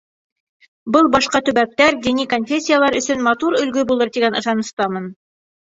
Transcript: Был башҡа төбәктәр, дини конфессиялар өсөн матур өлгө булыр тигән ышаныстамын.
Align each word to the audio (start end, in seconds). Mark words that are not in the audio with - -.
Был 0.95 1.09
башҡа 1.15 1.41
төбәктәр, 1.51 1.99
дини 2.07 2.27
конфессиялар 2.33 2.99
өсөн 3.03 3.25
матур 3.31 3.61
өлгө 3.63 3.89
булыр 3.93 4.17
тигән 4.19 4.41
ышаныстамын. 4.43 5.13